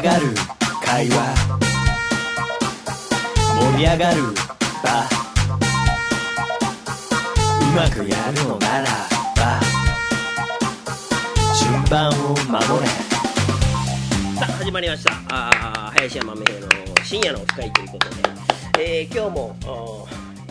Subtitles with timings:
[0.00, 0.26] り上がる
[0.84, 1.34] 会話。
[3.72, 5.08] 盛り上がる場。
[7.60, 8.86] うまくやるのなら
[9.36, 9.60] ば。
[11.58, 12.86] 順番を守れ。
[14.38, 15.12] さあ始まりました。
[15.30, 16.68] あー林家豆平の
[17.04, 18.16] 深夜の深いということで、
[18.78, 19.56] えー今日も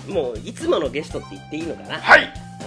[0.09, 1.99] もういつものゲストって言っていいのかな？
[1.99, 2.33] はい。
[2.63, 2.65] あ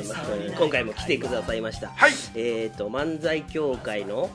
[0.00, 0.18] ーまあ
[0.58, 2.12] 今回も来てくださいました、はい。
[2.34, 4.28] えっ、と漫才協会の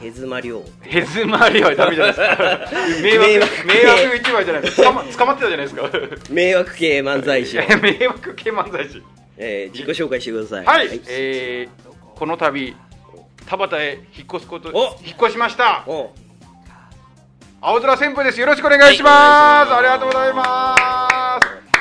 [0.00, 3.02] ヘズマ亮ヘズマリはダメじゃないですか。
[3.02, 4.82] 迷惑迷惑一枚じゃないですか。
[4.84, 5.90] 捕ま 捕まってたじゃないですか。
[6.30, 7.58] 迷惑系漫才師。
[7.58, 9.02] を、迷惑系漫才師。
[9.36, 10.64] えー自己紹介してください。
[10.64, 12.76] はい、えー、この度
[13.46, 14.96] 田端へ引っ越すことお。
[15.04, 15.84] 引っ越しました。
[15.86, 16.12] お。
[17.60, 18.40] 青空旋風です。
[18.40, 19.80] よろしくお願いします、はい。
[19.80, 21.07] お願いしますありがとうございます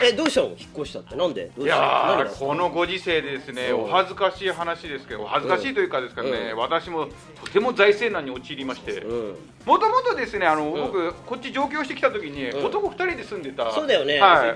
[0.04, 0.48] えどうしたの？
[0.50, 1.16] 引っ越したって。
[1.16, 1.52] なんで？
[1.58, 3.84] いやこのご時世でですね、うん。
[3.84, 6.58] お恥ずかしい話ですけど、お恥ずかしいというかですかね、うん。
[6.58, 7.08] 私も
[7.44, 9.36] とても財政難に陥りまして、うん。
[9.66, 10.74] もともとですね、あの、ん。
[10.74, 12.66] 僕、こっち上京してきた時に、うん。
[12.66, 14.56] 男2人で住んでた、そうだよね、はい、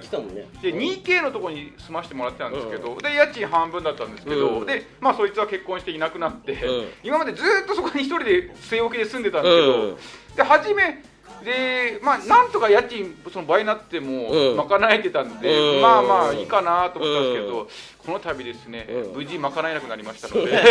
[0.62, 4.66] で 2K のところに住ませてもらってたんですけど、で家賃半分だったんですけど、うん。
[4.66, 6.88] でまあ、そいつは結婚していなくなって、うん。
[7.04, 9.98] 今までずっとそこに一人で据え置きで住んでたんですけど、うん。
[10.36, 11.04] で初め
[11.44, 14.58] でまあ、なんとか家賃その倍になってもうん。
[14.58, 15.82] 賄えてたんで、うん。
[15.82, 17.68] まあまあいいかなと思ったんですけど、うん。
[18.06, 19.14] この度ですね、うん。
[19.14, 20.62] 無事賄えなくなりましたので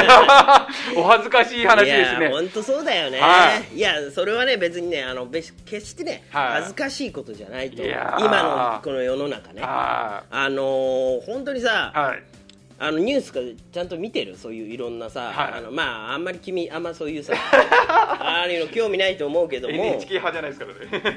[0.96, 2.28] お恥ずかしい話ですね。
[2.28, 3.78] 本当そうだよね、、はい。
[3.78, 6.52] やそれはね別にねあの別決してね、はい。
[6.54, 9.62] 恥ずかしいことじゃないと今のこの世の中ね。
[9.62, 12.29] あはのー本当にさいはい
[12.82, 14.38] あのニュースかちゃんと見てる？
[14.38, 15.52] そういういろんなさ、はい。
[15.58, 19.74] あのまああんまり君あんまそういうさ ああいうの興味ないと思うけども。
[19.74, 20.66] NHK 派じゃないですか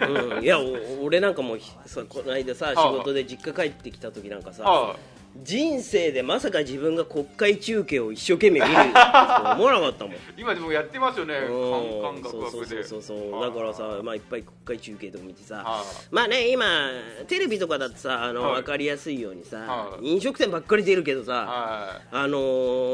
[0.03, 0.35] らね。
[0.35, 4.95] うん、いやお俺なんかもうこの間さ仕事で実家帰ってきた時なんかさあ
[5.41, 10.15] 人生でまさか自分が国会中継を一生懸命見ると思わなかったもん。
[10.37, 11.33] 今でもやってますよね。
[11.39, 12.21] カンカンうん。
[12.21, 12.83] ガクガクで。
[12.83, 13.41] そうそうそうそう。
[13.41, 16.89] だからさ、まあ、いっぱい国会中継とか見てさはまあね今
[17.27, 18.53] テレビとかだとさあの、はい。
[18.61, 20.07] 分かりやすいようにさ、はい。
[20.13, 22.37] 飲食店ばっかり出るけどさ、はあの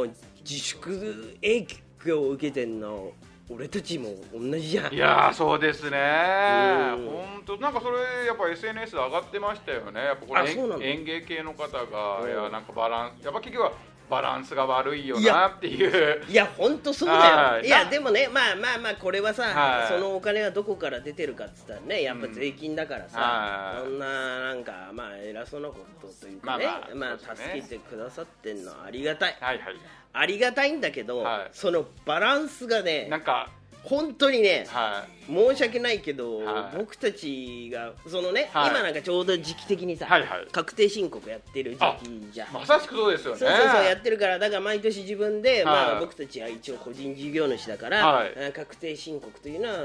[0.06, 0.10] ー
[0.50, 1.68] 自粛影
[2.04, 3.12] 響を受けてんの
[3.52, 4.94] 俺たちも同じじゃん。
[4.94, 5.98] いいやーそうですね。
[5.98, 7.06] うん。
[7.08, 10.00] 本当なんかそれやっぱ SNS で上がってましたよね。
[10.04, 10.86] やっぱこれあそうなんだ。
[10.86, 12.30] 演芸系の方がうん。
[12.30, 13.72] いやなんかバランスやっぱ結局は
[14.10, 16.24] バランスが悪いよなっていう。
[16.28, 17.62] いや本当そうだはい。
[17.62, 19.88] よいやでもねまあまあまあこれはさ、はい。
[19.88, 23.84] そのお金はどこから出てるかっつったらねやっぱ税金だからさ、はい。
[23.84, 29.38] そんななんかまあ偉そうなことというかねまあまあまあ助けてくださってんのはありがたい。
[29.40, 29.76] はいはい。
[30.12, 31.50] ありがたいんだけど、はい。
[31.54, 33.50] そのバランスがねなんか
[33.84, 36.78] 本当にねは申し訳ないけど、はい。
[36.78, 38.70] 僕たちがそのね、はい。
[38.70, 40.48] 今なんかちょうど時期的にさ、はいはい。
[40.52, 41.80] 確定申告やってる時
[42.28, 43.40] 期じゃまさしくそうですよね。
[43.40, 49.76] そうそうそうやってるからだから毎年自分で、まあ、はい僕たちは一応個人事業主だから、確定申告というのは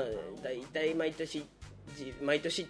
[0.43, 1.45] 大体毎年
[1.97, 2.67] じ毎年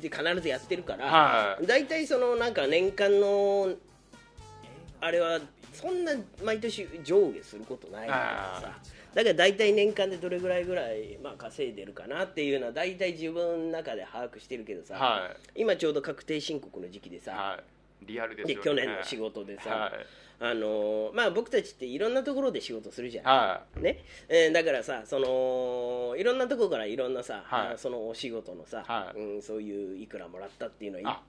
[0.00, 1.66] で必ずやってるから、はい。
[1.66, 3.74] 大体そのなんか年間の
[5.00, 5.40] あれは
[5.72, 6.12] そんな
[6.44, 8.78] 毎年上下することないからさ
[9.14, 17.60] だから大体年間でどれぐらいぐらい、まあ、稼いでるかなっていうのは大体自分の中で把握してるけどさ、は今ちょうど確定申告の時期でさ、は
[18.02, 18.06] い。
[18.06, 18.56] リアルですね。
[18.56, 19.92] 去年の仕事でさ、はい。
[20.42, 23.98] あのーまあ、僕たちっていろんなところで仕事するじゃん、はね。
[24.28, 27.78] えーだからさそのいろんなところからいろんなさ、はい。
[27.78, 29.18] そのお仕事のさ、はい。
[29.18, 31.20] うん、そういういくらもらったっていうのは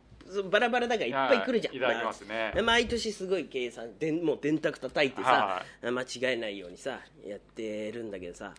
[0.49, 2.51] バラバラだからいっぱい来るじゃん、はいいただきますね。
[2.55, 8.53] まあ毎年すごい計算でんもう電卓叩いてさ、は間違えないようにさやってるんだけどさ。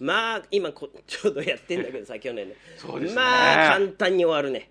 [0.00, 3.16] まあ今こ ちょうどやってんだけどさ去年のそうですね。
[3.16, 4.66] まあ簡単に終わるね。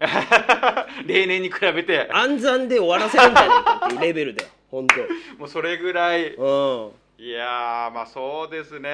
[1.05, 2.09] い 例年に比べて。
[2.11, 4.95] 暗算で終わらせるんじゃないかっていうレベルだよ本当。
[5.37, 6.33] もうそれぐらい。
[6.33, 6.91] うん
[7.21, 8.89] いやーまあそうですね。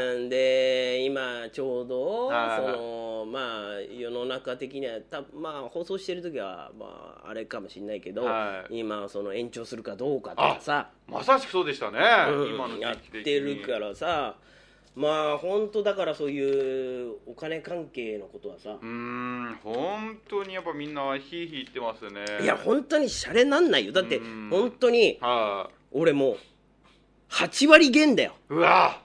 [0.00, 3.38] うんで今ちょうどはいそのま
[3.76, 8.80] あ世の中的にはたまあ放送してる時はまああれかもしれないけど、はい。
[8.80, 12.00] 今その延長するかどうかとかさ、まさしくそうでしたね、
[12.32, 14.34] うん今のやってるからさ。
[14.96, 22.24] まあ本当だからそういうお金関係のことはさ、うーん本当にやっぱみんなヒーヒー言ってますね。
[22.42, 23.92] いや本当にシャレなんないよ。
[23.92, 24.48] だってうん。
[24.50, 26.38] 本当には俺もう
[27.30, 28.34] 8割減だよ。
[28.50, 29.00] いうわ。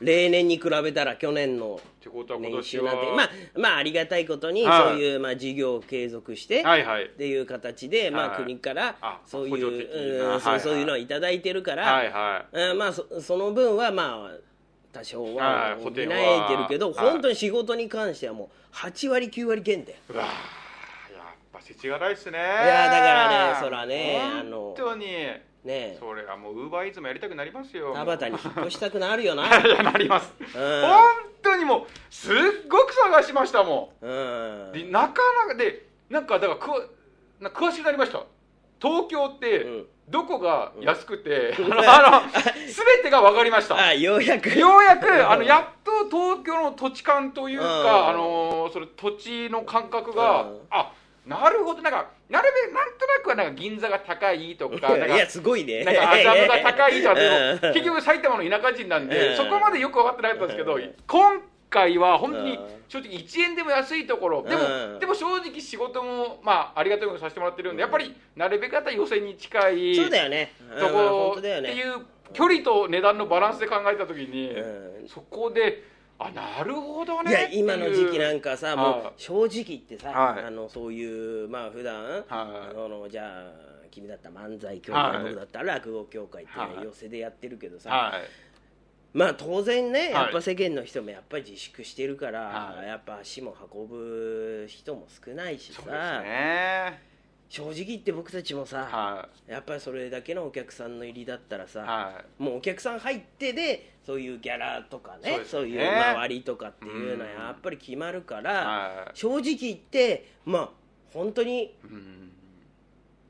[0.00, 4.88] 例年に比べたら去年の年収なんてまあまあありがたいことにはい。
[4.92, 8.44] そういうまあ事業を継続して、っていう形で、まあ、はい。
[8.44, 14.36] 国からあそういう、そういうのをいただいてるから、まあそその分はまあ
[14.92, 16.08] 多少ははい補えてる
[16.68, 17.04] けど、は。
[17.08, 19.98] い本当に仕事に関してはもう8割9割減だよ。
[20.08, 20.32] いうわやっ
[21.52, 22.38] ぱ世知辛いっすね。
[22.38, 25.06] いいやだからねそらねあの本当に
[25.64, 27.92] ねそれはもうウーバーイーツもやりたくなりますよ。
[27.94, 29.48] 田端に引っ越したくなるよな。
[29.82, 30.34] なります。
[30.38, 30.80] うん。
[30.82, 31.02] 本
[31.42, 32.36] 当ににもすっ
[32.68, 34.68] ごく探しましたもうん。
[34.70, 35.14] んでなか
[35.46, 36.80] なかでなんかだからくわ
[37.38, 38.24] な詳しくなりました。
[38.82, 39.86] 東京ってうん。
[40.08, 41.72] どこが安くて、うん。
[41.72, 41.82] あの
[42.16, 43.76] あの全てが分かりました。
[43.76, 44.48] あようやく。
[44.58, 47.66] ようやくあのやっと東京の土地感といううん。
[47.84, 50.60] か、あのそれ土地の感覚が、うん。
[50.70, 50.92] あ
[51.26, 51.82] なるほど。
[51.82, 55.84] なんかなるべくなんとなくはなんか銀座が高いとか なんかいやすごいね。
[55.84, 57.68] なんか麻布が高いとかでうん。
[57.68, 59.36] も結局埼玉の田舎人なんでうん。
[59.36, 60.94] そこまでよく分かってなかったんですけどうん。
[61.06, 62.84] 今回は本当にうん。
[62.88, 64.92] 正直1円でも安いところでうん。
[64.94, 70.52] もでも正直仕事もまあありがたいことにさせてもらってるんでやっぱりなるべく予選に近いそうだよね。
[70.78, 71.94] とうんこっていう
[72.32, 75.08] 距離と値段のバランスで考えた時にうん。
[75.08, 75.82] そこで
[76.22, 78.76] あなるほどねいや今の時期なんかかさはい。
[78.76, 80.44] もう正直言ってさ、はい。
[80.44, 82.24] あのそういうまあ普段、はい。
[82.28, 83.52] あのじゃあ
[83.90, 85.22] 君だったら漫才協会、はい。
[85.24, 86.84] 僕だったら落語協会っていうのははい。
[86.84, 88.22] 寄せでやってるけどさ、はい。
[89.16, 90.12] まあ当然ねい。
[90.12, 92.86] やっぱ世間の人もやっぱり自粛してるから、はい。
[92.86, 97.02] やっぱ足も運ぶ人も少ないしさ、そうですね
[97.50, 101.82] 正直言って僕たちもさ、はやっぱりそれだけのお客さんの入りだったらさ、い。
[101.82, 105.44] はもうお客さん入ってでそういうギャラとかねね。
[105.44, 107.38] そういうまあ割りとかっていうのはうん。
[107.46, 110.70] やっぱり決まるから、正直言ってまあ
[111.12, 112.32] 本当にうん。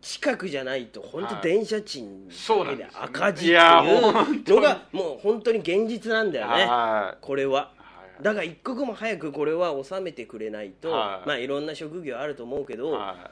[0.02, 1.42] 近くじゃないと本当はい。
[1.42, 2.34] 電車賃だ
[2.70, 7.72] けで赤字っていうのがもう本当に現実なんだよねはこれは。
[8.20, 11.28] だから一刻も早くこれは収めてくれないと、はい。
[11.28, 13.30] まあいろんな職業あると思うけど、は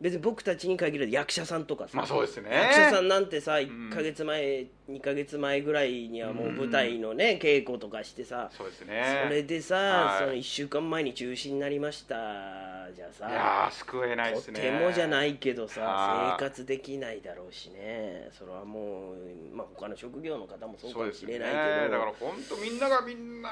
[0.00, 2.50] 別に僕たちに限らず役者さんとかさ、まあそうですね。
[2.50, 3.58] 役者さんなんてさん。
[3.58, 9.22] 1か月前、2か月前ぐらいにはもう舞台のね稽古とかしてさいそうですね。
[9.24, 10.18] それでさ、はい。
[10.20, 12.14] その1週間前に中止になりました
[12.94, 14.60] じゃいさやー救えないでとすね。
[14.60, 18.28] てもじゃないけどさはい生活できないだろうしね。
[18.38, 21.88] それはもう、まあ、他の職業の方もそうかもしれないけどね。
[21.90, 23.48] だから本当みんながみんな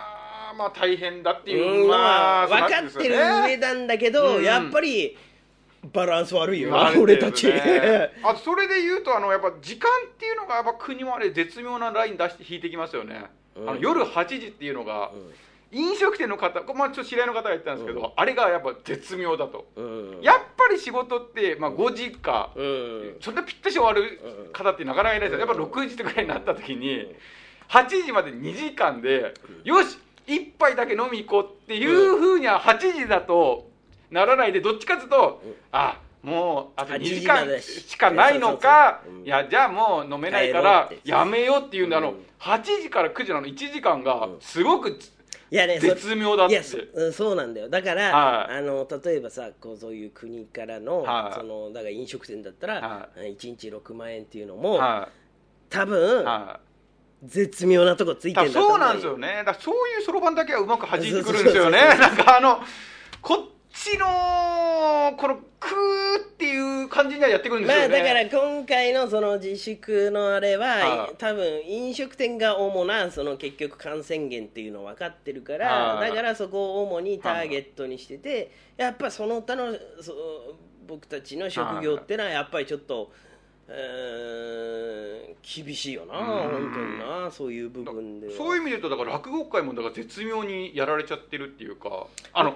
[0.56, 5.16] まあ大変だっていう、うんままあ、分かってる上なんだけど、うんやっぱり
[5.92, 6.70] バランス悪いよ。
[6.70, 13.70] な、まあ俺たち、ねあとそれで言うとあのやっぱ時間っていうのがやっぱ国もあれ絶妙なライン出して引いてきますよね、うん。
[13.70, 15.10] あの夜8時っていうのが、
[15.72, 20.20] 飲食店の方、まあ、ちょっと知り合いの方が言ってたんですけど、あれがやっぱ絶妙だと、うん。
[20.22, 23.16] やっぱり仕事って、まあ、5時か、うん。
[23.20, 27.14] それでぴったし終わる方ってなかなかいないですよやっぱ6時とかになった時に
[27.68, 29.34] 8時まで2時間で
[29.64, 33.68] よし一杯だけ飲み行こうっていうふうには8時だと
[34.10, 35.42] ならないでどっちかというと
[35.72, 37.96] あもうあと2 8時間でし。
[37.96, 42.16] かないのかいやじゃあもう飲めないからやめようっていうんであのうん。
[42.40, 43.46] 8時から9時のあの。
[43.46, 44.36] 1時間がうん。
[44.40, 44.98] すごく
[45.48, 46.60] いやねそ絶妙だって。
[46.64, 47.68] そうんそうなんだよ。
[47.68, 48.58] だから、はい。
[48.58, 51.38] あの例えばさこうそういう国からの,、はい。
[51.38, 55.08] そのだから飲食店だったら、は1日6万円っていうのも、は
[55.70, 56.24] 多分、
[57.22, 59.44] 絶妙なとこついて多分んだそうなんですよね。
[59.46, 61.78] だそういうそろばんだけはうまく弾いてくるんですよね。
[61.78, 62.60] なんかあの
[63.22, 63.38] こっ
[63.76, 67.88] ちのこのクーっていう感じにはやってくるんですよね。
[67.88, 80.14] まあだから今回のその自粛のあれは、はい多分飲食店が主なその結局感染源っていうの分かってるから、はいだからそこを主にターゲットにしてて、やっぱその他のそ
[80.86, 83.10] 僕たちの職業ってのはやっぱりちょっと、
[83.68, 86.26] うーん厳しいよな、うん。
[86.26, 88.32] 本当になそういう部分では。
[88.32, 92.54] そういう意味で言うとだから落語界もだから絶妙にやられちゃってるっていうかあの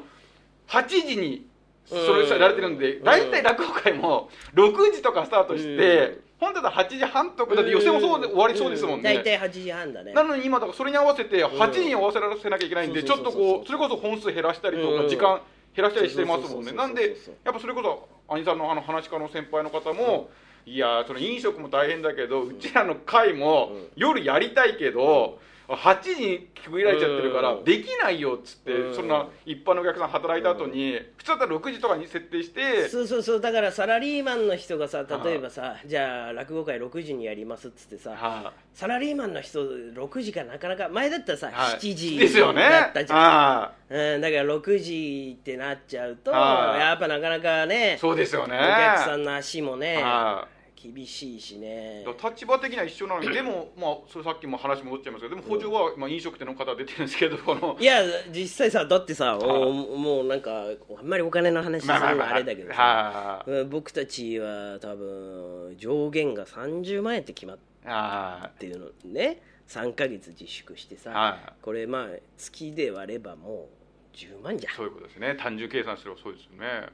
[0.71, 1.47] 8時に
[1.85, 3.05] それされてるんでうん。
[3.05, 9.15] 大体落語界も6時とかスタートして本当だ8時半とかだって寄席もそうで終わりそうですもんね。
[9.15, 10.13] 大体8時半だね。
[10.13, 15.03] なのに今だからそれに合わせて8時に合わせらせなきゃいけないんでうんちょっとこうそれこそ本数減らしたりとうん。
[15.03, 15.41] か時間
[15.77, 16.73] 減らしたりしてますもんね。
[16.73, 20.31] なんでやっぱそれこそ兄さんのあの話し家の先輩の方も
[20.67, 23.89] いやーその飲食も大変だけどうちらの会もうん。
[23.97, 27.65] 夜やりたいけど8時に区切られちゃってるからうん。
[27.65, 28.95] できないよっつってうん。
[28.95, 41.75] そんな一般のお客さん働いた後に普通だったら6時とかに設定してそうそうそうだからサラリーマンの人がさ例えばさじゃあ落語会6時にやりますっつってさはサラリーマンの人6時がなかなか前だったらさ、いはい。
[41.77, 42.63] 7時ですよね。
[42.63, 48.57] だったじゃん、はうん、だから6時ってなっちゃうとはいやっぱなかなかねいそうですよね。
[48.57, 52.05] お客さんの足もねはい厳しいしね。
[52.25, 57.37] 立場的には一緒なのにでもまあそれさっきも話戻っちゃいますけどでも補助はまあ飲食店の方は出てるんですけど
[57.79, 60.65] いや実際さだってさおもうなんか
[60.99, 63.45] あんまりお金の話するのはあれだけどさ。
[63.69, 69.43] 僕たちは多分上限が30万円って決まってるのね。
[69.69, 73.69] 3ヶ月自粛してさ、これまあ月で割ればも
[74.13, 74.73] う10万じゃん。
[74.73, 75.37] いそういうことですね。
[75.39, 76.89] 単純計算すればそうですよね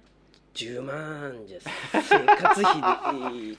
[0.57, 1.59] 10万じゃ
[1.93, 2.81] 生活費
[3.51, 3.57] で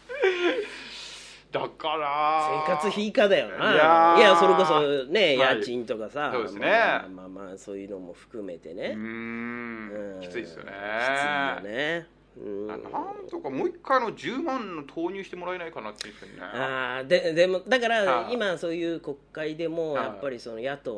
[1.51, 2.63] だだから。
[2.67, 4.15] 生活費以下だよな。
[4.17, 5.59] いやそれこそねはい。
[5.59, 6.67] 家賃とかさ、そうですね。
[6.69, 10.19] まあまあまあそういうのも含めてうね、うん。
[10.21, 10.71] きついですよね。
[10.71, 12.07] きついよね。
[12.37, 12.67] うん。
[12.67, 12.81] なん
[13.29, 16.39] とかもう一回あの10万の投入してもらえないかなっていうふうにね。
[16.41, 18.33] あーででもだからはい。
[18.33, 20.05] 今そういう国会でもはい。
[20.05, 20.91] やっぱりその野党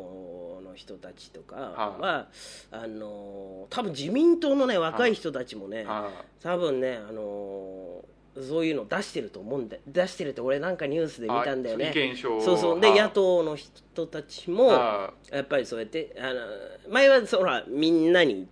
[0.69, 2.27] の人たちとかは
[2.71, 2.87] あ。
[2.87, 6.09] の多分自民党のね若い人たちもねは
[6.41, 8.03] 多分ねあの
[8.41, 12.79] そういうの出してると思うんで出してるって俺なんかニュースで見たんだよあねそうそう。
[12.79, 18.47] ではい野党の人たちもはやっぱりそうやってあの前はそらみんなに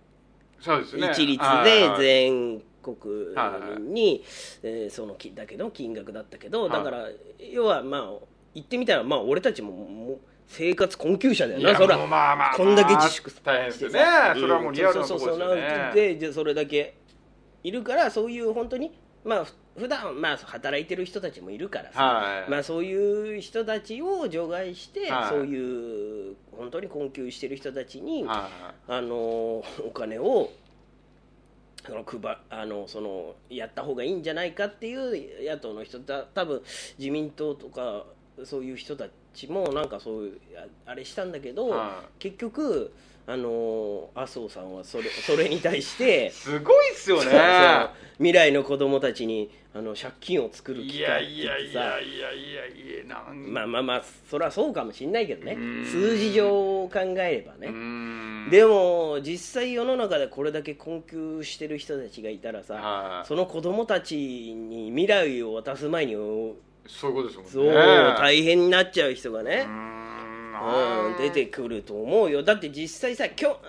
[0.60, 1.08] そうですね。
[1.12, 2.96] 一律で全国
[3.78, 4.24] 民に、
[4.62, 6.70] えーそのきだけど金額だったけど、はい。
[6.72, 7.08] だから
[7.52, 8.12] 要はまあ
[8.54, 11.96] 言ってみたらまあ俺たちももう生活困窮者だよなそら。
[11.98, 14.00] まあまあこんだけ自粛大変ですよね。
[14.34, 15.90] それはもうリアルなとですよね。
[15.94, 16.94] でじゃあそれだけ
[17.62, 18.92] いるからそういう本当に
[19.24, 22.50] まあふ普段まあ働いてる人たちもいるからさ、はい。
[22.50, 25.28] まあ、そういう人たちを除外して、はい。
[25.28, 28.50] そういう本当に困窮してる人たちに、は
[28.88, 28.92] い。
[28.92, 29.64] あのお
[29.94, 30.50] 金を
[31.86, 36.62] その配あのそのやった方がいいんじゃないかっていう野党の人た多分
[36.98, 38.04] 自民党とか
[38.44, 40.40] そういう人たちもなんかそういう
[40.86, 42.92] ああれしたんだけど、は結局
[43.26, 47.22] あの麻生さんはそれ それに対してすごいっすよね。
[47.24, 47.90] そうそう。
[48.18, 66.16] 未来の子供たちにあの借金を作るい機やいや会って言ってさいやいやいやいやなんまあまあまあそれはそうかもしんないけどねうん数字上考えればうね、でも実際世の中でこれだけ困窮してる人たちがいたらさ、はいその子供たちに未来を渡す前に
[66.88, 67.72] そういうことですもんね。
[68.18, 72.42] 大変になっちゃう人がね、うーんうん、出てくると思うよ。
[72.42, 73.60] だって実際さきょ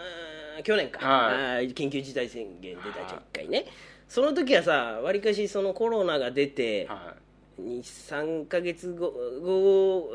[0.57, 1.71] うん去年か、はい。
[1.71, 3.65] 緊急事態宣言出たじゃん一回ね。
[4.07, 7.13] その時はさわりかしそのコロナが出ては
[7.61, 10.09] 23か月後後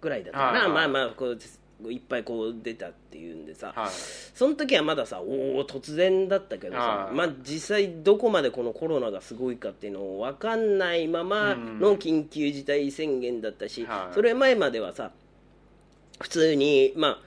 [0.00, 0.68] ぐらいだったかな、はい。
[0.68, 1.38] まあまあこう
[1.84, 3.90] いっぱいこう出たっていうんでさ、いはい。
[3.90, 7.14] その時はまださおお突然だったけどさは、い。
[7.14, 14.14] まあ、実際どこまでこのコロナがすごいかっていうのを分かんないままの緊急事態宣言だったし、はい。
[14.14, 15.10] それ前まではさ
[16.20, 17.20] 普通にまあ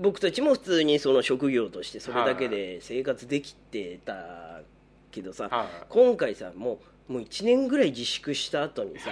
[0.00, 4.62] 僕たちも普通にその職業としてそれだけで生活できてた
[5.12, 5.66] けどさ、はい。
[5.88, 6.78] 今回さもう
[7.10, 9.10] もう1年ぐらい自粛した後にさ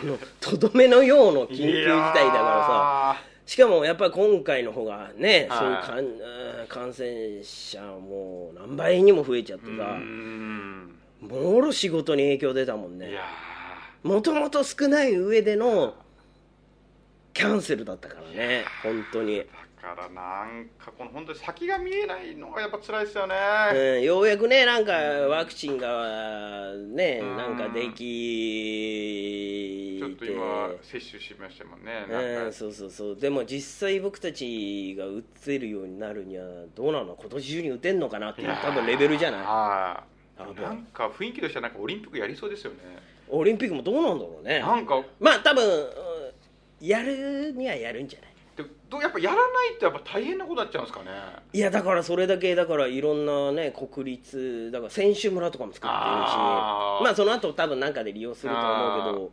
[0.00, 5.58] このとどめのようの緊急事態だからさしかもやっぱり今回の方がね、はい。
[5.58, 10.94] そういう感染者も何倍にも増えちゃってさ、ん。
[11.22, 13.12] もろ仕事に影響出たもんね。
[14.02, 15.94] もともと少ない上での
[17.32, 19.42] キャンセルだったからね本当に、
[19.94, 23.34] からなんかこの本当に先が見えないのがやっぱ辛いですよね、
[23.74, 27.36] うん、ようやくねなんかワクチンがねうん。
[27.36, 32.44] なんかできちょっと今接種しましたもんねなんか。
[32.46, 33.16] うん、そうそうそう。
[33.16, 37.16] でも実際僕たちが打てるようになるにはどうなの？
[37.18, 39.40] 今年中に打てんのかなっていう多分レベルじゃない？
[39.40, 40.04] は
[40.38, 42.78] あいなんか雰囲気としてはなんかオリンピックやりそうですよね。
[43.28, 44.60] オリンピックもどうなんだろうね。
[44.60, 45.02] なんか。
[45.18, 45.88] まあ多分うん
[46.80, 48.27] やるにはやるんじゃない？
[48.27, 48.27] で
[48.88, 51.10] どうやっぱやらないとやっぱ大変なことになっちゃうんですかね。
[51.52, 59.32] いやだからそれだけだからいろんなね国立だから選手村とかも作ってるしまあその後多分なんかで利用すると思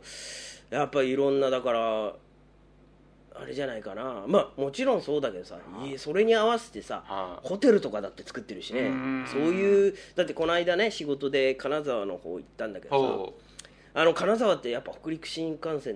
[0.68, 2.12] けどやっぱいろんなだから
[3.38, 4.24] あれじゃないかな。
[4.26, 5.58] まあもちろんそうだけどさ
[5.98, 8.80] それに合わせてさはいホテルとかだって作ってるしね。
[8.80, 9.26] うん。
[9.26, 13.34] そういうだってこの間ね仕事で金沢の方行ったんだけどさほ
[13.98, 15.94] あの金沢ってやっぱ北陸新幹線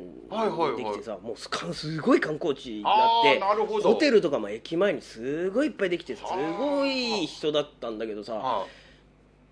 [0.78, 3.38] できてさ、もうすごい観光地になあって
[3.82, 8.64] ホテルとかも駅前にすごいいっぱいできてすごい人だったんだけどさ、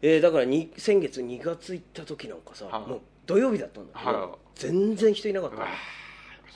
[0.01, 5.63] えーだからに先月2月行った時なんかさ、はいもう土曜日だったんだけど、はい全然人いなかったの。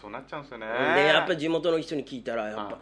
[0.00, 0.66] そうなっちゃうんですよね。
[0.96, 2.74] でやっぱ地元の人に聞いたらやっぱ、はい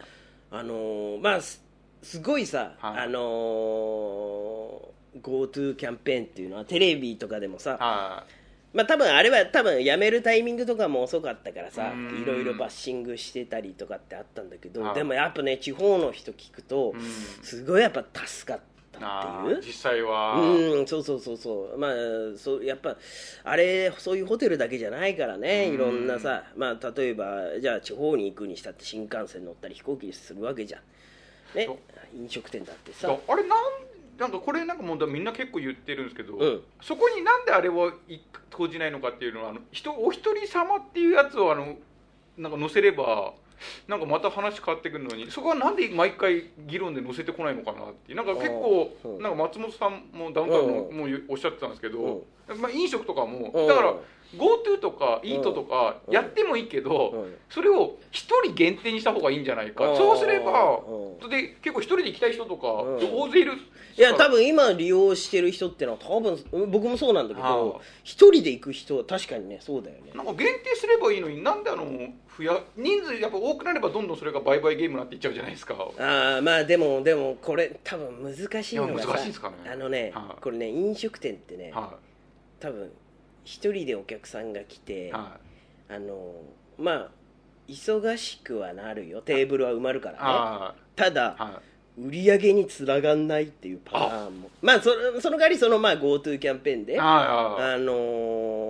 [0.51, 1.61] あのーまあす
[2.01, 8.23] すごいさ、はいあのー GoTo キャンペーンっていうのはテレビとかでもさ、は
[8.73, 12.21] まあ多分あれは多分やめるタイミングとかも遅かったからさうん。
[12.21, 17.01] いろいろバッシングしてたりとかってあったんだけどはいでもやっぱね地方の人聞くとうん。
[17.43, 18.61] すごいやっぱ助かっ
[18.91, 19.57] たあっていう。
[19.59, 20.39] ー実際は。
[20.39, 21.77] うんそうそうそうそう。
[21.77, 21.91] まあ
[22.37, 22.95] そうやっぱ
[23.43, 25.75] あれそういうホテルだけじゃないからねうん。
[25.75, 31.57] いろんなさまあ例えばじゃあ地方に行くにしたって新幹線乗ったり飛行機でするわけじゃん。
[31.57, 31.67] ね。
[32.15, 33.07] 飲食店だってさ。
[33.07, 33.59] だあれなん
[34.17, 36.61] なんかこれなんかもうみんな結構言ってるんですけど、うん。
[36.81, 41.75] そこになんであれをい投じないのかっていうのはあの人お一人様っていうやつをあの
[42.37, 43.33] なんか載せれば
[43.87, 52.25] なんかまた話変わってくるのにそこはなんで毎回議論で載せてこないのかなっていうなんか結構なんか松本さんもダウンタウンもうおっしゃってたんですけど、
[52.59, 53.67] まあ、飲食とかもうん。
[53.67, 53.93] だから
[54.35, 56.13] GoTo とか EAT とかうん。
[56.13, 57.35] やってもいいけど、うん。
[57.49, 59.97] それを一人限定にした方がいいんじゃないか、うん。
[59.97, 60.79] そうすれば、
[61.21, 61.29] うん。
[61.29, 63.19] で結構一人で行きたい人とか、うん。
[63.21, 63.53] 大勢いる
[63.97, 66.37] いや多分今利用してる人ってのは多分
[66.71, 70.11] 僕もそうなんだけはど一人で行く人は確かにねそうだよね。
[70.15, 71.85] なんか限定すればいいのになんであの
[72.37, 75.75] 増や人数やっぱ多くなればどんどんそれが売買ゲームになっていっちゃうじゃないですか。
[75.99, 79.55] ああまあでもでもこれ多分難しいのがさ難しいですかね。
[79.71, 80.41] あのね、はい。
[80.41, 81.97] これね飲食店ってね、は
[82.59, 82.91] 多分
[83.43, 85.37] 一人でお客さんが来て、あ
[85.89, 86.33] の
[86.77, 87.09] まあ
[87.67, 89.21] 忙しくはなるよ。
[89.21, 91.61] テーブルは埋まるからいねはただ
[91.97, 94.49] 売り上げにつながんないっていうパターンも。
[94.61, 98.60] まあそその代わりそのまあ GoTo キャンペーンであのー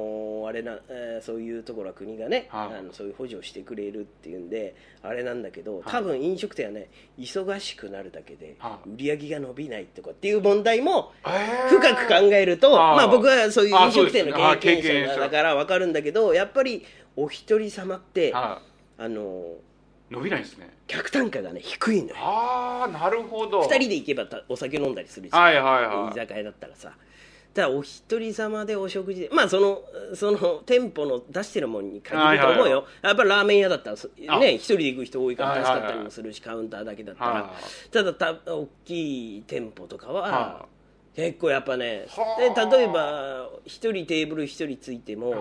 [0.51, 2.79] あれな、えーそういうところは国がね、はい。
[2.79, 5.84] あのそういう補助をしてくれるっていうんであれなんだけどい。
[5.86, 8.89] 多分飲食店はね忙しくなるだけではい。
[8.89, 11.70] 売り上げが伸びないとかっていう問題もえー。
[11.70, 15.20] 深く考えると、まあ、僕はそういうあ飲食店の経験者者。
[15.22, 18.62] だから分かるんだけどやっぱりお一人様っては
[18.98, 19.55] あの
[20.12, 20.70] い伸びないですね。
[20.88, 22.15] 客単価がね低いのよ。
[22.17, 23.62] ああなるほど。
[23.62, 26.17] 2人で行けばたお酒飲んだりするし、はいはいはい。
[26.17, 26.91] 居酒屋だったらさ
[27.53, 29.81] ただお一人様でお食事でまあその
[30.15, 37.53] その店舗の出してるものに限ると思うよ、やっぱラーメン屋だったらね一人で行く人多いから助かったりもするし、カウンターだけだったら、は
[37.91, 40.65] ただた大きい店舗とかは、は
[41.15, 45.36] 結構やっぱねはで例えば一人テーブル一人ついても、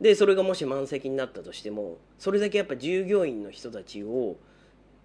[0.00, 4.36] でそれがもし満席になったとしてもそれだけやっぱ従業員の人たちを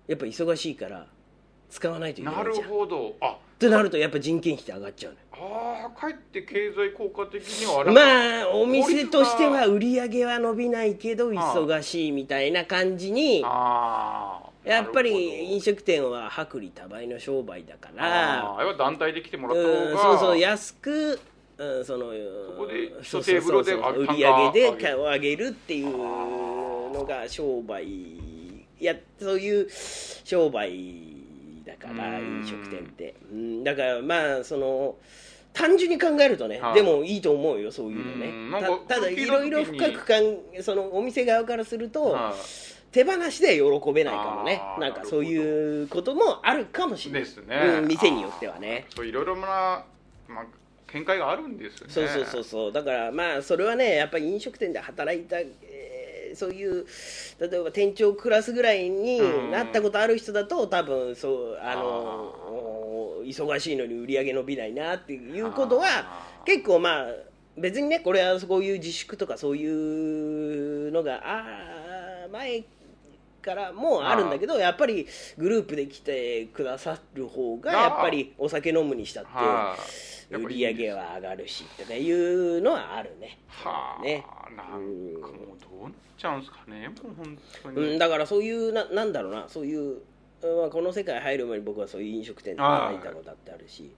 [0.07, 1.07] やっぱ忙しいから
[1.73, 2.67] 使わないといけないじゃん。
[2.67, 3.15] っほど。
[3.19, 5.25] あてなるとやっぱ人件費って上がっちゃうのよ。
[5.31, 21.19] ああかえって経済効果的にはあれまあお店としては売り上げは伸びないけど忙しいみたいな感じにああやっぱりなる飲食店は薄利多売の商売だからあーやっぱ団体で来てもらったうん方がそうそう安く、
[21.57, 28.33] うん、そのこで一テーブルで売り上げで上げるっていうのが商売
[28.79, 29.67] やそういう
[30.23, 31.22] 商売だ
[31.89, 34.95] からうん飲食店って、うん、だからまあその
[35.53, 36.73] 単純に考えるとね、はい。
[36.73, 42.33] でもいいと思うよそういうのうんねたただ聞いいろいろ深くかんそのお店側からすると、はい。
[42.93, 44.61] 手放しでは喜べないかもね。
[44.79, 47.21] なんかそういうこともあるかもしれない。
[47.23, 47.55] ですね。
[47.79, 48.85] うん、店によってはね。
[48.95, 49.83] そういろいろな、
[50.27, 50.45] まあ、
[50.93, 51.93] 見解があるんですよね。
[51.93, 52.71] そうそうそうそう。
[52.71, 55.72] だからまあそれはねやっぱり飲食店で働いた、えー
[56.35, 56.85] そういう
[57.39, 59.51] 例えば店長クラスぐらいにうん。
[59.51, 67.05] なったことある人だと多分そうあのお忙しいのに売り上げ伸びないなっていうことは結構まあ
[67.57, 72.63] 別にねこれはそういう自粛とかそういうのがあー前
[73.43, 75.05] からもうあるんだけどやっぱり
[75.37, 83.37] グループで来てくださる方がやっぱりお酒飲むにしたって売り上げは上がるしとかいうのはあるね。
[83.49, 84.25] はあ、ね。
[84.55, 84.81] なんかもう
[85.59, 86.87] どうなっちゃうんですかね。
[86.87, 89.45] もう本当に、うん、だからそういうななんだろうな。
[89.47, 89.99] そういう、
[90.41, 92.99] まあ、この世界入る前に僕はそういう飲食店で働い。
[92.99, 93.91] たことあってあるし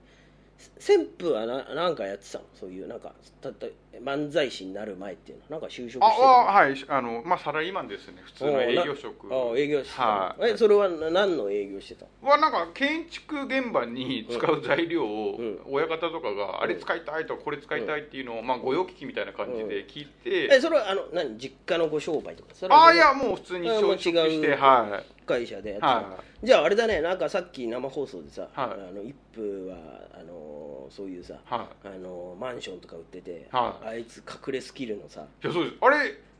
[0.78, 2.44] 旋風はななんかやってたの？
[2.54, 3.66] そういうなんかたった
[4.02, 5.44] 漫才師になる前っていうの？
[5.50, 6.24] なんか就職してあたの？
[6.24, 6.74] あはい。
[6.88, 8.22] あのまあサラリーマンですね。
[8.24, 9.26] 普通の営業職。
[9.32, 10.50] ああ営業してたの、はい。
[10.52, 12.30] えそれはな何の営業してたの？
[12.30, 15.58] はなんか建築現場に使う材料をうん。
[15.66, 21.36] 親方とかがあれ使いたいとかこれ使いたいっていうのをまあ御用聞きみたいな感じで聞いえてそれはあの何？
[21.38, 22.50] 実家のご商売とか？
[22.54, 27.00] それはああいやもう普通に承知してはい会社でやってた、はじゃああれだね。
[27.02, 28.70] なんかさっき生放送でさ、はい。
[28.88, 29.76] あの一夫は
[30.18, 35.76] あのそういうさはあのマンションとか売ってて、はあいつ隠れスキルのさいいやそうです。
[35.80, 35.96] あれ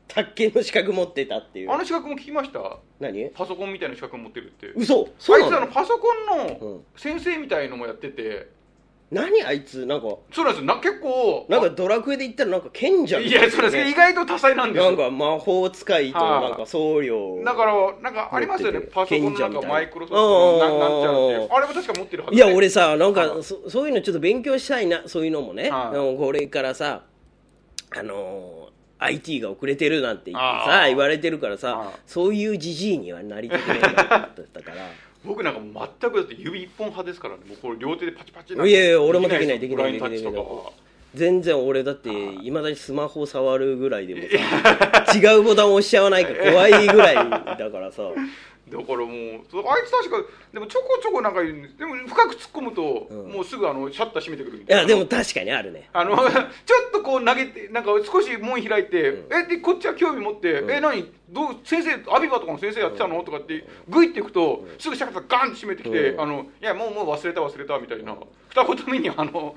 [0.07, 1.71] 宅建の資格持ってたっていう。
[1.71, 2.79] あの資格も聞きました？
[2.99, 3.29] 何？
[3.31, 4.67] パソコンみたいな資格持ってるって。
[4.73, 5.09] 嘘！
[5.19, 8.47] そうあいつあなののパソコンのうん、先生みたいのもやってて
[9.09, 9.85] 何あいつ？
[9.85, 10.07] なんか。
[10.33, 10.65] そうなんですよ。
[10.65, 13.89] な結構なんかドラクエで言ったらなんか賢者みいたいなやそうなんです。
[13.89, 14.91] 意外と多彩なんですよ。
[14.91, 17.43] なんか魔法使いとはいなんか僧侶。
[17.45, 18.79] だからなんかありますよね。
[18.79, 18.93] 持ってて。
[18.95, 25.03] パソコンのなんかマイクロソフトのなうんなんちゃらってあれも確か持ってるはずいや俺さなんはいかそそういうのちょっと勉強したいな。
[25.07, 27.03] そういうのもね、はいでもこれからさ
[27.97, 28.67] あのー
[28.99, 34.77] IT が遅れてるなんて言ってあさー言われてるからさはいそういうじじいにはなりたくないなと思ってたから
[35.27, 37.41] 僕なんかもう全くだって指一本派ですからね。
[37.47, 39.77] もうこれ両手でパチパチいやいや俺もできないですよ。
[39.77, 40.43] ブラインドタッチとできない
[41.15, 48.03] 全然俺だっていまだにスマホ触るぐらいでもさ違うボタン押しちゃわないか怖いぐらいだからさ
[48.69, 51.77] だからもうあいつ確かでもちょこちょこなんか言うんです。
[51.77, 53.31] でも深く突っ込むと、うん。
[53.31, 54.81] もうすぐあのシャッター閉めてくるみいたいな。
[54.81, 55.89] やでも確かにあるね。
[55.93, 56.31] あのちょっ
[56.91, 59.33] とこう投げてなんか少し門開いて、うん。
[59.33, 60.71] えでこっちは興味持って、うん。
[60.71, 61.11] え何？
[61.29, 66.21] どう先生アビバとかの先生やってたの、とかってグイっていくと、すぐシャッターガンって閉めてきて、うん。
[66.21, 68.15] あのいやもうもう忘れた忘れたみたいな。
[68.49, 69.55] 二言目にあの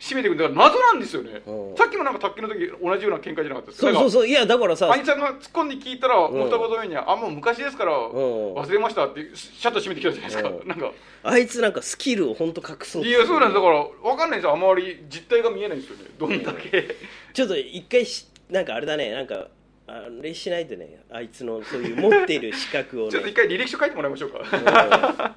[0.00, 1.76] 閉めてくるだから謎なんですよね、うん。
[1.76, 3.92] さっきもなんか卓球の時同じような喧嘩じゃなかったですか？
[3.92, 4.26] そうそうそう。
[4.26, 6.32] いやだからさ兄ちゃんが突っ込んで聞いたら、ん。
[6.32, 8.10] もう二言目には「あもう昔ですからん。
[8.10, 10.68] 忘れました」ってシャッター閉めてきたじゃないですか、うん。
[10.68, 10.90] なんか。
[11.22, 13.54] あいつなんかスキルを本当隠そういやそうなんです。
[13.54, 14.44] だから分かんないんです。
[14.44, 16.04] よあまり実態が見えないんですよね。
[16.18, 16.96] どんだけ。
[17.34, 19.10] ちょっと一回しなんかあれだね。
[19.12, 19.48] なんか
[19.86, 21.02] あれしないとね。
[21.10, 25.34] あいつのそういう持ってる資格を ちょっと一ね回履歴書書いてもらいましょうか。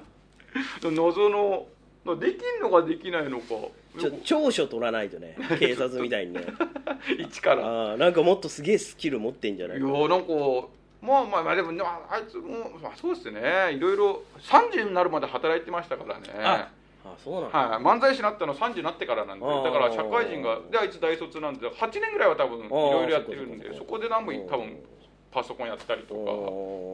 [0.84, 1.66] 謎の
[2.16, 3.44] できんのかできないのか。
[3.98, 6.44] ちょ長所取らないとね警察みたいにね。
[7.18, 7.62] 一から。
[7.62, 9.80] いあーなんかもっとすげえスキル持ってんじゃない？
[9.80, 10.26] かやなんか
[11.00, 13.40] まあまあまあでもまああいつも、まあ、そうですね。
[13.72, 16.28] いろいろ30になるまで働いてましたからね。
[16.42, 16.68] あ
[17.06, 19.46] あそうなんだ、はい、漫才師になったの30になってからなんで。
[19.46, 24.82] だから社会人がであいつ大卒なんで8年ぐらいは多分いろいろやってるんでそこで何も多分
[25.34, 26.14] パソコンやったりと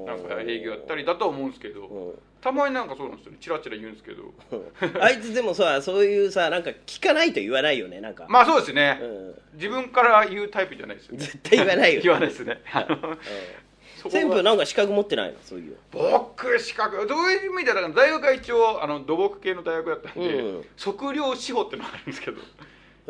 [0.07, 3.39] かなんか営業やったりだとは思うんですけどうんたまになんかそうなんですよね。
[3.39, 4.33] チラチラ言うんですけど。
[4.99, 8.99] あいつでもさそういうさなんか聞かないと言わないよねなんか、まあそうですね。
[9.03, 11.19] うん、自分から言うタイプじゃないですよね。
[11.19, 12.63] 絶対言わないよ、 言わないですね。
[14.09, 15.77] 全部なんか資格持ってないのそういう。
[15.93, 20.65] 僕資格どういう意味でだから大学は一応あの土木系の大学だったんで、うん。
[20.79, 22.41] 測量司法ってのがあるんですけど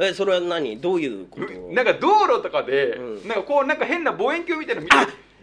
[0.00, 0.80] えそれは何？
[0.80, 1.46] どういうこと？
[1.46, 3.28] をなんか道路とかで、うん。
[3.28, 4.88] なんかこうなんか変な望遠鏡みたいなの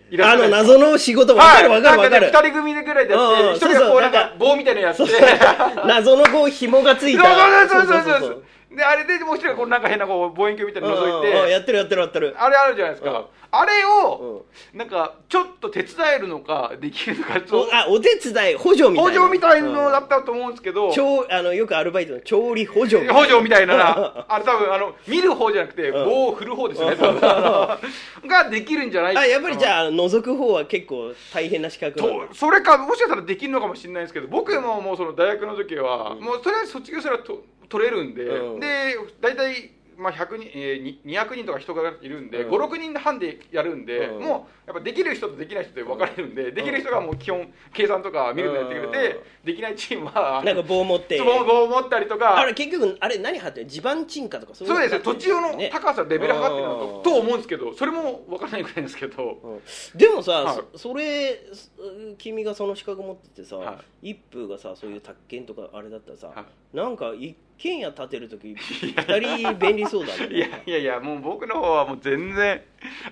[0.09, 3.19] 見あの謎の仕事わかるわかるわかる、なんね、二人組でぐらいでや
[3.51, 5.05] って一人がこうなんか棒みたいなのやって。
[5.05, 7.23] そう謎のこう紐がついた。
[7.67, 7.83] そう。
[7.83, 8.43] そうそうそうそう
[8.75, 12.35] であれでもう一人がこうなんか変なこう望遠鏡みたいなの覗いてうんうんやってるやってるやってる。
[12.37, 13.25] あれあるじゃないですか、うん。
[13.49, 14.77] あれうをん。
[14.77, 19.01] なんかちょっと手伝えるのかできるのかちょっおあお手伝い補助みたいな。
[19.01, 20.03] と補助みたいのだうん。
[20.03, 23.77] ったと思うんですけど、調あのよくアルバイトの調理補助補助みたいな。
[23.77, 26.05] な あれ多分あの見る方じゃなくてうん。
[26.05, 26.97] 棒を振る方ですよね
[28.27, 36.19] ができるんじゃないあやっぱりじあゃあ覗く方は結構大変な資格とそれかもしかしたらできるのかもしれないですけど僕ももうその大学の時は、うん。
[36.21, 38.59] もうとりあえず卒業したらと取れるんで、うん。
[38.59, 42.51] で大体まあ100人、えーに200人とか人がいるんで、うん。
[42.51, 44.23] 56人半でやるんで、うん。
[44.23, 49.45] もうやっぱできる人とできない人で分かれるんで、できる人がもう基本計算とか見るのやってくれて、うん。
[49.45, 51.19] できないチームはなんか棒持って。
[51.19, 52.37] 棒持ったりとか。
[52.37, 54.99] あれ結局あれ何貼ってる地盤沈下とかそういそうですよ。
[54.99, 55.69] の貼ってる土地用のね。
[55.73, 57.03] 高さレベル測ってるのうん。
[57.03, 59.39] とと思うんですけどそれも分からないぐらいですけど。
[59.43, 59.97] うん。
[59.97, 60.55] でもさ、はい。
[60.73, 61.71] そそれす
[62.19, 72.61] 君がその資格持っててさ、は一風がさそういう宅建とかあれだったらさ、はなんか一軒家建てる時二人便利そうだねいやいやいやもう僕の方はもう全然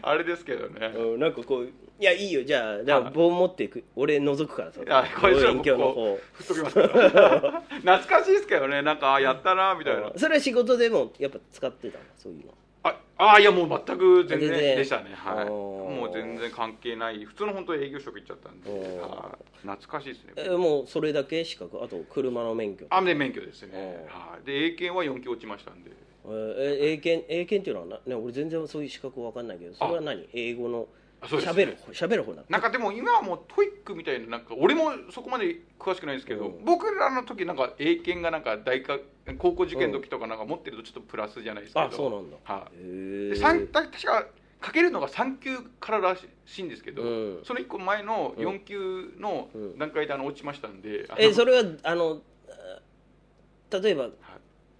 [0.01, 0.88] あれですけどね。
[0.95, 4.81] うん、なんかこういやいいよじゃあじゃあはい棒持っていく俺覗くからさ。
[4.89, 6.81] あこれじゃあ望遠鏡の僕方振っときますか。
[6.81, 7.62] ら
[7.97, 10.10] 懐かしいですけどねなんかあやったなみたいな。
[10.10, 10.19] うん。
[10.19, 12.53] それは仕事でもやっぱ使ってたのそういうの
[13.17, 15.12] ああいやもう全く全然でしたね。
[15.15, 15.45] はい。
[15.45, 17.26] もう全然関係ない。
[17.26, 19.02] 普通の本当営業職行っちゃったんで。
[19.62, 22.86] 懐かしいですねえもうそれだけ資格あと車の免許。
[22.89, 24.06] あで免許ですね。
[24.10, 24.45] はい。
[24.45, 25.91] で英検は4級落ちましたんで。
[26.26, 30.28] えー英検英検っていうのはな、ね、俺全然そういう資格わかんないけどそれは何？
[30.34, 30.88] 英語の
[31.28, 36.66] 喋る方喋る方なのなんかでも今はもうトイックみたいななんか俺もそこまで詳しくないんですけど、うん。
[36.66, 39.04] 僕らの時なんか英検がなんか大学
[39.38, 42.38] 高校受験の時とかなんか持ってるとちょっとプラスじゃないですけどあそうなんだ。
[42.44, 42.76] はい。
[42.76, 44.28] へ確か
[44.62, 47.40] かけるのが3級かららしいんですけど、うん。
[47.44, 48.46] その1個前のうん。
[48.46, 49.78] 4級のうん。
[49.78, 52.22] 段階であの落ちましたんで、あのえそれはあの
[53.72, 54.10] あ例えば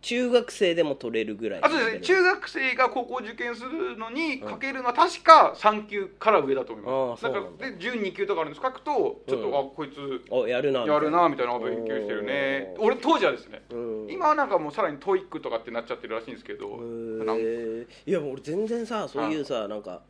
[0.06, 1.64] 中学生でも取れるぐらい。
[1.64, 2.00] あそうですね。
[2.02, 7.72] 中学生が高校受験するのにかけるのは確か3級から上だと思います、うなんだ。
[7.72, 8.64] で12級とかあるんです。
[8.64, 8.92] 書くと
[9.28, 12.76] ちょっと、うんあこいつおやるなやるなみたいな勉強してるね。
[12.78, 14.08] 俺当時はですねうん。
[14.12, 20.04] 今はなんかもうさらに TOEIC とかってなっちゃってるらしいんですけどいやもう俺全然さそういうさなんか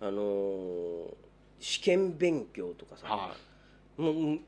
[0.00, 1.14] あのー
[1.58, 3.34] 試験勉強とかさは
[3.98, 4.00] い。
[4.00, 4.38] もう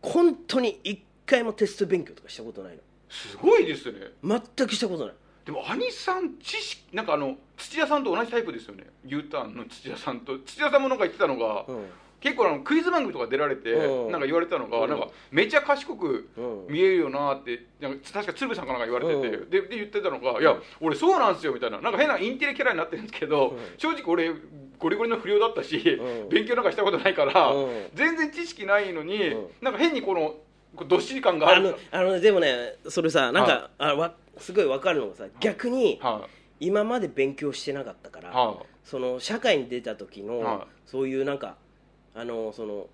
[0.00, 2.78] 本当に一回もテスト勉強とかしたことない
[3.12, 3.98] すごいですね。
[4.22, 5.14] の全くしたことない。
[5.44, 8.86] でも兄さん知識なんかあの土屋さんと同じタイプですよね。
[9.04, 10.38] U ターンの土屋さんと。
[10.38, 11.84] 土屋さんもなんか言ってたのが、うん。
[12.20, 14.12] 結構あのクイズ番組とか出られて、うん。
[14.12, 14.88] なんか言われたのが、うん。
[14.88, 16.72] なんかめちゃ賢くうん。
[16.72, 19.50] 見えるよなってなんか確か鶴瓶さんかなんか言われてて、うん。
[19.50, 21.80] でで言ってたのが「いや俺そうなんですよ」みたいな。
[21.80, 23.58] なんか変なインテリキャラになってるんですけど、うん。
[23.76, 24.32] 正直俺
[24.78, 26.28] ゴリゴリの不良だったし、うん。
[26.30, 27.86] 勉強なんかしたことないから、うん。
[27.94, 29.46] 全然知識ないのに、うん。
[29.60, 30.36] なんか変にこの
[30.88, 36.26] どっしり感があるあのあのでもねそれさなんか、あわすごいわかるのがさ逆には
[36.60, 40.58] 今まで勉強してなかったから、はその社会に出た時の、はい。
[40.86, 41.56] そういうなんか
[42.14, 42.86] あのその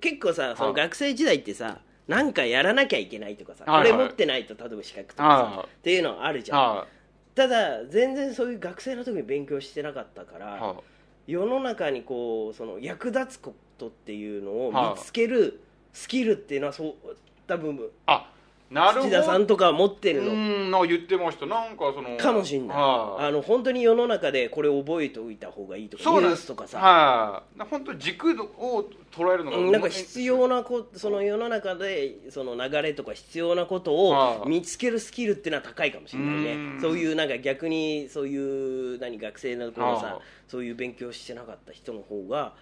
[0.00, 5.66] 結構さそのはい学生時代ってさなんかやらなきゃいけないとかさ、これ持ってないと例えば資格とかさ、はい。
[5.66, 6.86] っていうのあるじゃん、は
[7.34, 10.76] ただ全然そういう学生の時に勉強してなかったから、
[11.26, 14.98] 世の中にこうその役立つことっていうのをはい。
[14.98, 15.60] 見つける
[15.98, 16.94] スキルっていうのはそう
[17.48, 18.30] 多分あ
[18.70, 20.30] なるほ土ど田さんとかは持ってるの。
[20.30, 21.46] うんなんか言ってました。
[21.46, 23.24] なんかそのかもしれない、はい。
[23.24, 26.42] あの本当に世の中でこれ覚えておいた方がいいとかニュそうです。
[26.42, 34.48] ースとかさ、はい、本当に軸を捉えるのが、うんなんか必要なこその世の中でその流れとか必要なことをはい。
[34.48, 36.52] 見つけるスキルっていうのは高いかもしれないね。
[36.52, 36.78] うん。
[36.80, 40.22] そういうなんか逆にそういう何学生の頃はさい。
[40.46, 42.52] そういう勉強してなかった人の方が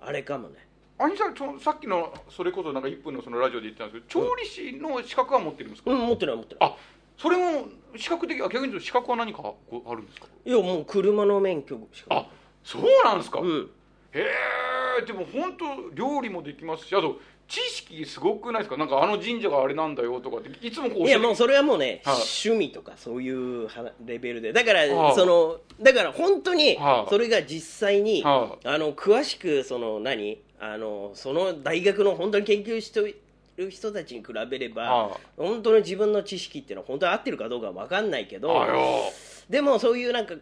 [0.00, 0.56] あれかもね
[0.98, 6.76] 兄さんそのさっきのそれこそなんか1分のそのラジオで言ってたんですけど調理師の資格は持ってるんですか、うん持ってない持ってないあ
[7.16, 10.26] それも資格的あ逆に言うと資格は何かあるんですか？
[10.44, 12.06] いやもう車の免許しか。
[12.10, 12.26] あ
[12.62, 13.70] そうなんですか、うん。
[14.12, 14.24] へ
[15.02, 18.76] えでも本当料理もできますしあと知識すごくないですか？
[18.76, 22.14] なんかあの神社があれなんだよとかっていつもこういやもうそれはもうね、はい。
[22.14, 24.52] 趣味とかそういうはレベルで。
[24.52, 25.14] だから、はい。
[25.14, 27.10] そのだから本当にはい。
[27.10, 30.40] それが実際に、はあの詳しくその何？
[30.60, 33.16] あのその大学の本当に研究して
[33.56, 38.66] る人たちに比べれば、はい本当に自分の知識っていうのは本当に合ってるかどうかは分かんないけど
[39.50, 40.34] でもそういうなんか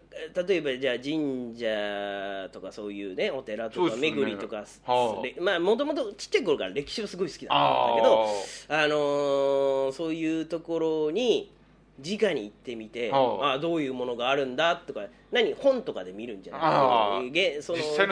[0.46, 8.28] 例えばじゃあ神社とかそういうねお寺とか巡りとか、もともとちっちゃい頃から歴史はすごい好きだったあんだけど
[8.68, 11.50] あのーそういうところに
[11.98, 13.52] 直に行ってみて、はあ。
[13.52, 17.60] あどういうものがあるんだとか何本とかで見るんじゃなくて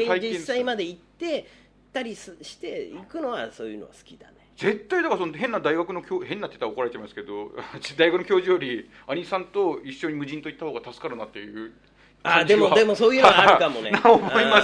[0.09, 1.47] の実際まで行って
[1.93, 4.35] たりすして行くのはそういうのは好きだね。
[4.57, 7.51] 絶対だからその変な大学の教変なって言ったら怒られちゃいますけど
[7.97, 11.73] 大学の教授より兄さんと一緒に無人島行った方が助かるなっていう
[12.23, 13.91] あでもでもそういうのはあるかもね。
[14.05, 14.57] 思いま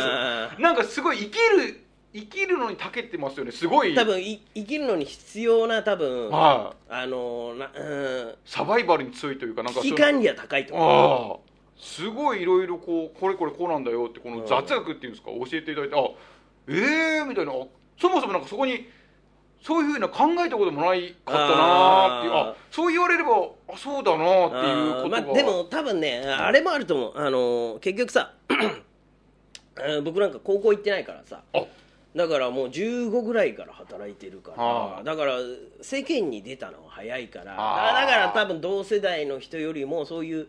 [0.51, 1.81] あすなんかすごい生きる
[2.13, 3.95] 生きるのに長けてますよねすごい。
[3.95, 8.31] 多分い生きるのに必要な多分はあのなうん。
[8.31, 10.89] いサバイバルに強いというかなんか危機管理は高いと思う。
[10.89, 11.37] ああ
[11.79, 15.31] すごいいろいろこうこれこれこうなんだよってこの雑学っていうんですか？
[15.31, 16.09] 教えていただいてあ
[16.69, 17.53] ええー、みたいな。
[17.53, 17.55] あ
[17.99, 18.89] そもそもなんかそこに
[19.63, 22.35] そういうふうな考えたこともないかったなーっていう。
[22.35, 23.31] あそう言われれば
[23.69, 27.13] あそうだなーっていうことが、まあ、でも多分ねあれもあると思う。
[27.17, 28.33] あの結局さ
[30.05, 31.43] 僕なんか高校行ってないからさ。
[31.55, 31.65] あ
[32.17, 35.05] だからもう15ぐらいから働いてるから、はあ。
[35.05, 35.35] だから
[35.83, 40.47] 世間に出たのは早いからだから多分同世代の人よりもそういう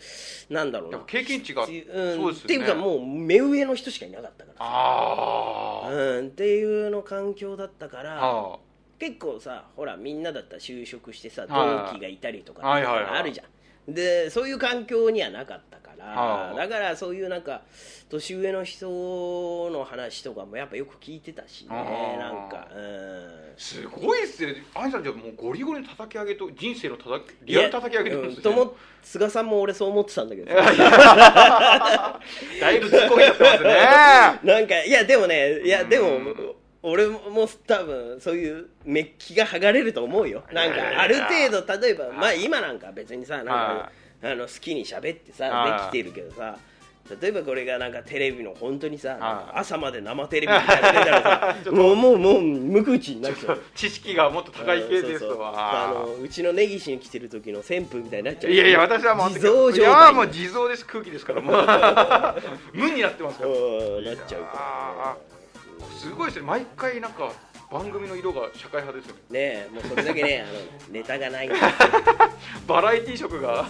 [0.50, 1.84] なんだろうな経験値が、うん、ね。
[1.84, 4.64] っていうかもう目上の人しかいなかったからさ。
[4.66, 8.58] あー、うん、っていうの環境だったから、あ。
[8.98, 13.94] 結構さほらみんなだったら就職してさはい同期がいたりとかあるじゃん。
[13.94, 17.62] でそういう環境にはなかったから、はいだからそういうなんか
[18.10, 18.88] 年上の人
[19.72, 22.80] の話とかもやっぱよく聞いてたしねなんかうん。
[22.80, 24.64] ーすごいっすね。
[24.76, 28.36] 兄さんじゃあもうゴリゴリに叩き上げと人生の叩きリアル叩き上げてますね。
[28.36, 30.54] うんとも菅さんも俺そう思ってたんだけど。
[30.54, 30.62] だ
[32.72, 33.76] いぶ突っ込みってますね。
[34.44, 36.20] なんかいやでもねいやでも
[36.84, 40.44] 俺も多分そういうメッキが剥がれると思うよ。
[40.54, 43.92] なんかある程度例えばまあ今なんか別にさなんか
[44.24, 46.58] あの好きに喋ってさはいできてるけどさ
[47.22, 53.62] 例えばこれがなんかテレビの本当にさはい朝まで生テレビみたいなたらさ もうもうもう無口になっちゃう。
[53.76, 58.52] 知識がもっと高い系ですそうそうとあはのうちの根岸に来てる時の旋風みたいになっちゃう。
[58.52, 61.42] いやいや私はもう地蔵状いや態もう地蔵です空気ですから。
[61.42, 61.66] も う
[62.74, 63.52] 無になってますから。
[63.52, 63.54] う
[64.02, 66.46] んなっちゃうかあーすごいですね。
[66.46, 67.32] 毎回なんか
[67.70, 69.54] 番組の色が社会派ですよね。
[69.54, 71.50] らねもうそれだけねあのネタがない。
[72.66, 73.66] バラエティー色が。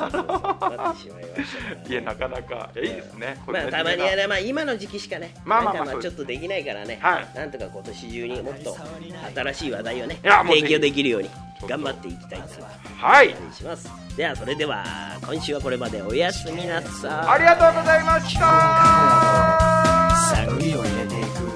[0.77, 2.69] なってしまいましたからいやなかなか。
[2.75, 3.41] いやいいですね。
[3.43, 6.15] こまあ、れたまにはね、まあ、今の時期しかね、まあまあまあなんかそうです。
[6.15, 7.27] ちょっとできないからね、はい。
[7.35, 8.77] なんとか今年中にもっと
[9.35, 11.29] 新しい話題をね、提供できるように
[11.67, 12.47] 頑張っていきたいと
[12.99, 13.89] はいします。
[14.15, 14.83] では、それでは、
[15.25, 17.33] 今週はこれまでおやすみなさい。
[17.33, 18.41] ありがとうございました。
[20.35, 21.46] 探りを入れて